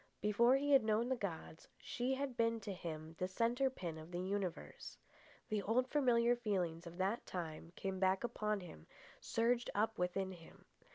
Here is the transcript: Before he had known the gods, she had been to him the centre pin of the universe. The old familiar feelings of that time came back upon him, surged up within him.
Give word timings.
Before 0.19 0.55
he 0.55 0.71
had 0.71 0.83
known 0.83 1.09
the 1.09 1.15
gods, 1.15 1.67
she 1.77 2.15
had 2.15 2.35
been 2.35 2.59
to 2.61 2.73
him 2.73 3.13
the 3.19 3.27
centre 3.27 3.69
pin 3.69 3.99
of 3.99 4.09
the 4.09 4.19
universe. 4.19 4.97
The 5.47 5.61
old 5.61 5.87
familiar 5.89 6.35
feelings 6.35 6.87
of 6.87 6.97
that 6.97 7.23
time 7.27 7.71
came 7.75 7.99
back 7.99 8.23
upon 8.23 8.61
him, 8.61 8.87
surged 9.19 9.69
up 9.75 9.99
within 9.99 10.31
him. 10.31 10.65